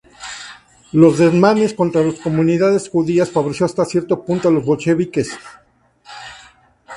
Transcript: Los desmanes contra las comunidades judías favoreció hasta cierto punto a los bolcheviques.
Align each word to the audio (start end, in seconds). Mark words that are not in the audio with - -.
Los 0.93 1.19
desmanes 1.19 1.75
contra 1.75 2.01
las 2.01 2.15
comunidades 2.19 2.89
judías 2.89 3.29
favoreció 3.29 3.67
hasta 3.67 3.85
cierto 3.85 4.25
punto 4.25 4.47
a 4.47 4.51
los 4.51 4.65
bolcheviques. 4.65 5.29